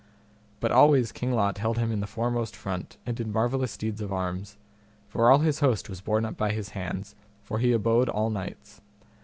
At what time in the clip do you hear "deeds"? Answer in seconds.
3.77-4.01